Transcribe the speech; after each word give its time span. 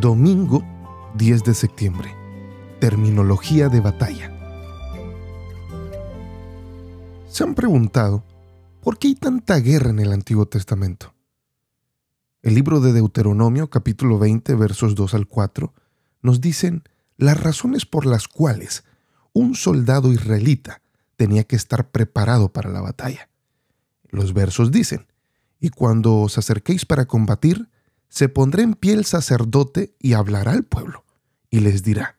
Domingo 0.00 0.62
10 1.16 1.42
de 1.42 1.54
septiembre. 1.54 2.14
Terminología 2.78 3.68
de 3.68 3.80
batalla. 3.80 4.30
¿Se 7.26 7.42
han 7.42 7.56
preguntado 7.56 8.24
por 8.80 9.00
qué 9.00 9.08
hay 9.08 9.14
tanta 9.16 9.56
guerra 9.56 9.90
en 9.90 9.98
el 9.98 10.12
Antiguo 10.12 10.46
Testamento? 10.46 11.14
El 12.42 12.54
libro 12.54 12.78
de 12.78 12.92
Deuteronomio 12.92 13.70
capítulo 13.70 14.20
20 14.20 14.54
versos 14.54 14.94
2 14.94 15.14
al 15.14 15.26
4 15.26 15.74
nos 16.22 16.40
dicen 16.40 16.84
las 17.16 17.42
razones 17.42 17.84
por 17.84 18.06
las 18.06 18.28
cuales 18.28 18.84
un 19.32 19.56
soldado 19.56 20.12
israelita 20.12 20.80
tenía 21.16 21.42
que 21.42 21.56
estar 21.56 21.90
preparado 21.90 22.52
para 22.52 22.70
la 22.70 22.82
batalla. 22.82 23.30
Los 24.10 24.32
versos 24.32 24.70
dicen, 24.70 25.08
y 25.58 25.70
cuando 25.70 26.18
os 26.18 26.38
acerquéis 26.38 26.86
para 26.86 27.06
combatir, 27.06 27.68
se 28.08 28.28
pondrá 28.28 28.62
en 28.62 28.74
pie 28.74 28.94
el 28.94 29.04
sacerdote 29.04 29.94
y 29.98 30.14
hablará 30.14 30.52
al 30.52 30.64
pueblo, 30.64 31.04
y 31.50 31.60
les 31.60 31.82
dirá, 31.82 32.16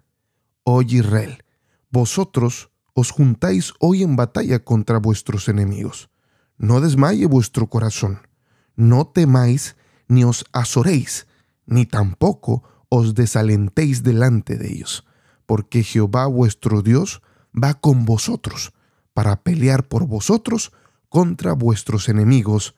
Oye 0.63 0.97
Israel, 0.97 1.43
vosotros 1.89 2.69
os 2.93 3.11
juntáis 3.11 3.73
hoy 3.79 4.03
en 4.03 4.15
batalla 4.15 4.59
contra 4.59 4.99
vuestros 4.99 5.47
enemigos. 5.47 6.09
No 6.57 6.81
desmaye 6.81 7.25
vuestro 7.25 7.67
corazón, 7.67 8.27
no 8.75 9.07
temáis 9.07 9.75
ni 10.07 10.23
os 10.23 10.45
azoréis, 10.51 11.27
ni 11.65 11.85
tampoco 11.85 12.63
os 12.89 13.15
desalentéis 13.15 14.03
delante 14.03 14.57
de 14.57 14.67
ellos, 14.67 15.05
porque 15.45 15.83
Jehová 15.83 16.27
vuestro 16.27 16.81
Dios 16.81 17.21
va 17.51 17.75
con 17.75 18.05
vosotros 18.05 18.73
para 19.13 19.41
pelear 19.41 19.87
por 19.87 20.05
vosotros 20.05 20.71
contra 21.07 21.53
vuestros 21.53 22.09
enemigos 22.09 22.75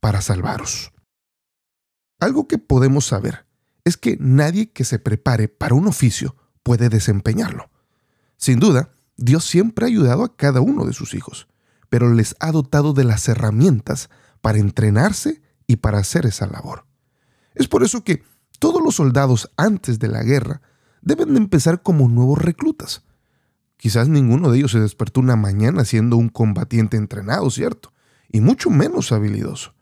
para 0.00 0.20
salvaros. 0.20 0.93
Algo 2.24 2.48
que 2.48 2.56
podemos 2.56 3.04
saber 3.04 3.44
es 3.84 3.98
que 3.98 4.16
nadie 4.18 4.72
que 4.72 4.84
se 4.84 4.98
prepare 4.98 5.46
para 5.46 5.74
un 5.74 5.86
oficio 5.86 6.34
puede 6.62 6.88
desempeñarlo. 6.88 7.68
Sin 8.38 8.60
duda, 8.60 8.94
Dios 9.18 9.44
siempre 9.44 9.84
ha 9.84 9.88
ayudado 9.88 10.24
a 10.24 10.34
cada 10.34 10.62
uno 10.62 10.86
de 10.86 10.94
sus 10.94 11.12
hijos, 11.12 11.48
pero 11.90 12.10
les 12.14 12.34
ha 12.40 12.50
dotado 12.50 12.94
de 12.94 13.04
las 13.04 13.28
herramientas 13.28 14.08
para 14.40 14.56
entrenarse 14.56 15.42
y 15.66 15.76
para 15.76 15.98
hacer 15.98 16.24
esa 16.24 16.46
labor. 16.46 16.86
Es 17.54 17.68
por 17.68 17.82
eso 17.82 18.04
que 18.04 18.22
todos 18.58 18.82
los 18.82 18.94
soldados 18.94 19.50
antes 19.58 19.98
de 19.98 20.08
la 20.08 20.22
guerra 20.22 20.62
deben 21.02 21.34
de 21.34 21.40
empezar 21.40 21.82
como 21.82 22.08
nuevos 22.08 22.38
reclutas. 22.38 23.02
Quizás 23.76 24.08
ninguno 24.08 24.50
de 24.50 24.56
ellos 24.56 24.72
se 24.72 24.80
despertó 24.80 25.20
una 25.20 25.36
mañana 25.36 25.84
siendo 25.84 26.16
un 26.16 26.30
combatiente 26.30 26.96
entrenado, 26.96 27.50
¿cierto? 27.50 27.92
Y 28.30 28.40
mucho 28.40 28.70
menos 28.70 29.12
habilidoso. 29.12 29.74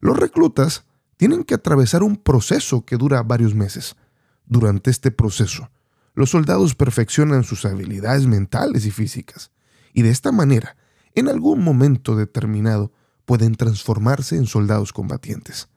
Los 0.00 0.18
reclutas 0.18 0.85
tienen 1.16 1.44
que 1.44 1.54
atravesar 1.54 2.02
un 2.02 2.16
proceso 2.16 2.84
que 2.84 2.96
dura 2.96 3.22
varios 3.22 3.54
meses. 3.54 3.96
Durante 4.46 4.90
este 4.90 5.10
proceso, 5.10 5.70
los 6.14 6.30
soldados 6.30 6.74
perfeccionan 6.74 7.44
sus 7.44 7.64
habilidades 7.64 8.26
mentales 8.26 8.86
y 8.86 8.90
físicas, 8.90 9.50
y 9.92 10.02
de 10.02 10.10
esta 10.10 10.32
manera, 10.32 10.76
en 11.14 11.28
algún 11.28 11.62
momento 11.62 12.16
determinado, 12.16 12.92
pueden 13.24 13.54
transformarse 13.54 14.36
en 14.36 14.46
soldados 14.46 14.92
combatientes. 14.92 15.68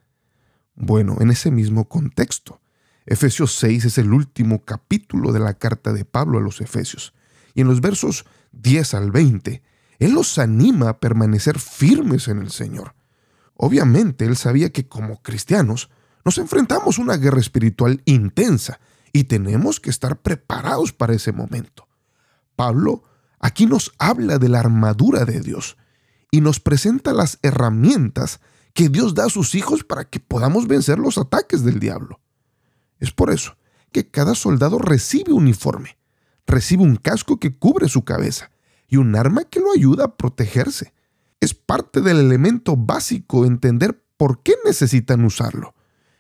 Bueno, 0.75 1.17
en 1.19 1.31
ese 1.31 1.51
mismo 1.51 1.89
contexto, 1.89 2.61
Efesios 3.05 3.55
6 3.55 3.85
es 3.85 3.97
el 3.97 4.13
último 4.13 4.63
capítulo 4.63 5.31
de 5.33 5.39
la 5.39 5.55
carta 5.55 5.93
de 5.93 6.05
Pablo 6.05 6.37
a 6.37 6.41
los 6.41 6.61
Efesios, 6.61 7.13
y 7.55 7.61
en 7.61 7.67
los 7.67 7.81
versos 7.81 8.25
10 8.51 8.93
al 8.93 9.11
20, 9.11 9.63
Él 9.99 10.13
los 10.13 10.37
anima 10.37 10.89
a 10.89 10.99
permanecer 10.99 11.59
firmes 11.59 12.27
en 12.27 12.39
el 12.39 12.51
Señor. 12.51 12.93
Obviamente 13.61 14.23
él 14.23 14.37
sabía 14.37 14.69
que 14.69 14.87
como 14.87 15.21
cristianos 15.21 15.89
nos 16.23 16.37
enfrentamos 16.37 16.97
a 16.97 17.01
una 17.01 17.17
guerra 17.17 17.41
espiritual 17.41 18.01
intensa 18.05 18.79
y 19.11 19.25
tenemos 19.25 19.81
que 19.81 19.89
estar 19.89 20.21
preparados 20.21 20.93
para 20.93 21.13
ese 21.13 21.33
momento. 21.33 21.85
Pablo 22.55 23.03
aquí 23.37 23.65
nos 23.65 23.91
habla 23.99 24.37
de 24.37 24.47
la 24.47 24.61
armadura 24.61 25.25
de 25.25 25.41
Dios 25.41 25.75
y 26.31 26.39
nos 26.39 26.61
presenta 26.61 27.11
las 27.11 27.37
herramientas 27.41 28.39
que 28.73 28.87
Dios 28.87 29.13
da 29.13 29.25
a 29.25 29.29
sus 29.29 29.53
hijos 29.55 29.83
para 29.83 30.05
que 30.05 30.21
podamos 30.21 30.65
vencer 30.65 30.97
los 30.97 31.17
ataques 31.17 31.65
del 31.65 31.81
diablo. 31.81 32.21
Es 32.97 33.11
por 33.11 33.29
eso 33.29 33.57
que 33.91 34.09
cada 34.09 34.35
soldado 34.35 34.79
recibe 34.79 35.33
un 35.33 35.43
uniforme, 35.43 35.97
recibe 36.47 36.83
un 36.83 36.95
casco 36.95 37.41
que 37.41 37.57
cubre 37.57 37.89
su 37.89 38.05
cabeza 38.05 38.51
y 38.87 38.95
un 38.95 39.17
arma 39.17 39.43
que 39.43 39.59
lo 39.59 39.73
ayuda 39.73 40.05
a 40.05 40.15
protegerse 40.15 40.93
es 41.39 41.53
parte 41.53 42.01
del 42.01 42.19
elemento 42.19 42.75
básico 42.75 43.45
entender 43.45 44.03
por 44.17 44.43
qué 44.43 44.55
necesitan 44.65 45.23
usarlo. 45.23 45.73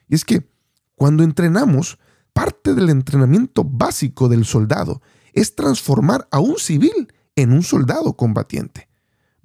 Y 0.07 0.15
es 0.15 0.25
que 0.25 0.49
cuando 0.95 1.23
entrenamos, 1.23 1.99
parte 2.33 2.73
del 2.73 2.89
entrenamiento 2.89 3.63
básico 3.63 4.29
del 4.29 4.45
soldado 4.45 5.01
es 5.33 5.55
transformar 5.55 6.27
a 6.31 6.39
un 6.39 6.57
civil 6.57 7.13
en 7.35 7.51
un 7.51 7.63
soldado 7.63 8.13
combatiente. 8.13 8.89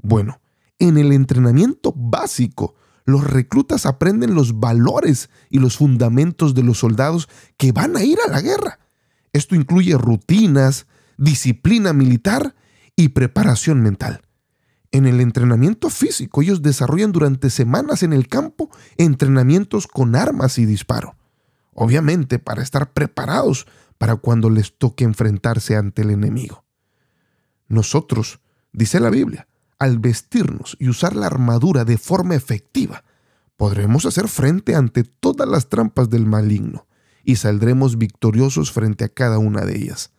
Bueno, 0.03 0.41
en 0.79 0.99
el 0.99 1.13
entrenamiento 1.13 1.93
básico, 1.97 2.75
los 3.05 3.25
reclutas 3.25 3.87
aprenden 3.87 4.35
los 4.35 4.59
valores 4.61 5.31
y 5.51 5.59
los 5.59 5.77
fundamentos 5.77 6.55
de 6.55 6.63
los 6.63 6.79
soldados 6.79 7.29
que 7.57 7.73
van 7.73 7.97
a 7.97 8.03
ir 8.03 8.19
a 8.27 8.31
la 8.31 8.41
guerra. 8.41 8.79
Esto 9.33 9.55
incluye 9.55 9.97
rutinas, 9.99 10.87
disciplina 11.17 11.93
militar 11.93 12.55
y 12.97 13.09
preparación 13.11 13.83
mental. 13.83 14.24
En 14.95 15.07
el 15.07 15.21
entrenamiento 15.21 15.91
físico, 15.91 16.41
ellos 16.41 16.63
desarrollan 16.63 17.11
durante 17.11 17.51
semanas 17.51 18.05
en 18.05 18.13
el 18.13 18.29
campo 18.29 18.71
entrenamientos 18.97 19.89
con 19.89 20.15
armas 20.15 20.57
y 20.57 20.67
disparo. 20.67 21.17
Obviamente 21.73 22.39
para 22.39 22.63
estar 22.63 22.93
preparados 22.93 23.67
para 23.99 24.15
cuando 24.15 24.51
les 24.51 24.79
toque 24.79 25.03
enfrentarse 25.03 25.75
ante 25.75 26.03
el 26.03 26.11
enemigo. 26.11 26.65
Nosotros, 27.67 28.39
dice 28.73 29.01
la 29.01 29.11
Biblia, 29.11 29.49
al 29.81 29.99
vestirnos 29.99 30.77
y 30.79 30.89
usar 30.89 31.17
la 31.17 31.27
armadura 31.27 31.85
de 31.85 31.99
forma 31.99 32.37
efectiva, 32.37 33.03
podremos 33.57 34.07
hacer 34.07 34.29
frente 34.29 34.77
ante 34.77 35.03
todas 35.03 35.49
las 35.49 35.69
trampas 35.69 36.09
del 36.09 36.25
maligno 36.25 36.87
y 37.25 37.35
saldremos 37.35 37.99
victoriosos 37.99 38.71
frente 38.71 39.03
a 39.03 39.09
cada 39.09 39.39
una 39.39 39.63
de 39.63 39.77
ellas. 39.77 40.13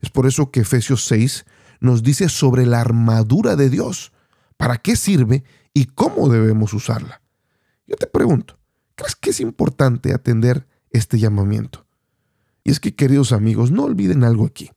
Es 0.00 0.10
por 0.10 0.26
eso 0.26 0.50
que 0.50 0.62
Efesios 0.62 1.04
6 1.04 1.46
nos 1.78 2.02
dice 2.02 2.28
sobre 2.28 2.66
la 2.66 2.80
armadura 2.80 3.54
de 3.54 3.70
Dios, 3.70 4.10
para 4.56 4.78
qué 4.78 4.96
sirve 4.96 5.44
y 5.72 5.86
cómo 5.86 6.28
debemos 6.28 6.72
usarla. 6.72 7.22
Yo 7.86 7.96
te 7.96 8.06
pregunto, 8.06 8.58
¿crees 8.94 9.14
que 9.14 9.30
es 9.30 9.40
importante 9.40 10.12
atender 10.12 10.66
este 10.90 11.18
llamamiento? 11.18 11.86
Y 12.64 12.70
es 12.70 12.80
que, 12.80 12.94
queridos 12.94 13.32
amigos, 13.32 13.70
no 13.70 13.84
olviden 13.84 14.24
algo 14.24 14.44
aquí. 14.44 14.70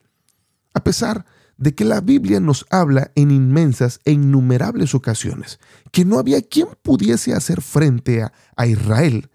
A 0.74 0.84
pesar 0.84 1.26
de 1.58 1.76
que 1.76 1.84
la 1.84 2.02
Biblia 2.02 2.40
nos 2.40 2.66
habla 2.70 3.12
en 3.16 3.32
inmensas 3.32 4.00
e 4.06 4.14
innumerables 4.14 4.96
ocasiones 4.96 5.60
que 5.92 6.06
no 6.06 6.18
había 6.18 6.42
quien 6.42 6.68
pudiese 6.82 7.34
hacer 7.34 7.62
frente 7.62 8.24
a, 8.24 8.68
Israel, 8.68 9.30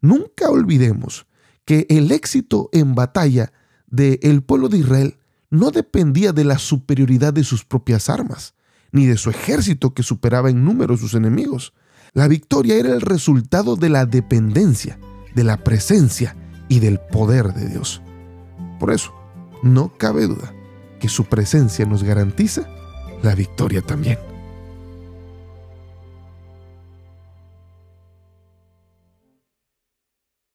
nunca 0.00 0.50
olvidemos 0.50 1.26
que 1.64 1.86
el 1.88 2.12
éxito 2.12 2.68
en 2.72 2.94
batalla 2.94 3.52
del 3.86 4.42
pueblo 4.42 4.68
de 4.68 4.78
Israel 4.78 5.18
no 5.50 5.70
dependía 5.70 6.32
de 6.32 6.44
la 6.44 6.58
superioridad 6.58 7.32
de 7.32 7.44
sus 7.44 7.64
propias 7.64 8.08
armas, 8.08 8.54
ni 8.94 9.06
de 9.06 9.18
su 9.18 9.28
ejército 9.28 9.92
que 9.92 10.04
superaba 10.04 10.50
en 10.50 10.64
número 10.64 10.94
a 10.94 10.96
sus 10.96 11.14
enemigos. 11.14 11.74
La 12.12 12.28
victoria 12.28 12.76
era 12.76 12.94
el 12.94 13.00
resultado 13.00 13.74
de 13.74 13.88
la 13.88 14.06
dependencia, 14.06 15.00
de 15.34 15.42
la 15.42 15.64
presencia 15.64 16.36
y 16.68 16.78
del 16.78 17.00
poder 17.00 17.52
de 17.54 17.68
Dios. 17.68 18.00
Por 18.78 18.92
eso, 18.92 19.12
no 19.64 19.92
cabe 19.98 20.28
duda 20.28 20.54
que 21.00 21.08
su 21.08 21.24
presencia 21.24 21.84
nos 21.86 22.04
garantiza 22.04 22.68
la 23.20 23.34
victoria 23.34 23.82
también. 23.82 24.18